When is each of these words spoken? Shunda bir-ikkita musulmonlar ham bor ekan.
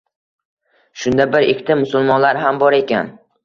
Shunda 1.03 1.29
bir-ikkita 1.37 1.77
musulmonlar 1.85 2.43
ham 2.49 2.67
bor 2.67 2.83
ekan. 2.83 3.17